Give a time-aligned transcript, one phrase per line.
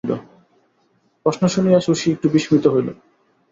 [1.25, 2.87] প্রশ্ন শুনিয়া শশী একটু বিস্মিত হইল।